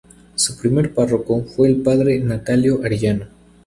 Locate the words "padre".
1.83-2.17